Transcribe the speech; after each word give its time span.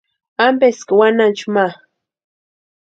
¿Ampeski 0.45 0.93
wanhancha 0.99 1.47
ma? 1.55 1.65